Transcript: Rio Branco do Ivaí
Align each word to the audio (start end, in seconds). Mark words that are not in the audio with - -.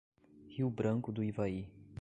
Rio 0.47 0.67
Branco 0.71 1.11
do 1.11 1.23
Ivaí 1.23 1.69